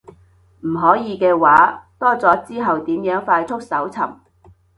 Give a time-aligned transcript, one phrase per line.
[0.61, 4.15] 唔可以嘅話，多咗之後點樣快速搜尋